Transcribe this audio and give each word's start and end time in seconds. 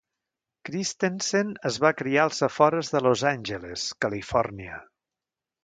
Christensen 0.69 1.51
es 1.71 1.77
va 1.83 1.91
criar 1.99 2.25
als 2.31 2.41
afores 2.49 2.91
de 2.95 3.03
Los 3.09 3.25
Àngeles, 3.35 3.87
Califòrnia. 4.07 4.83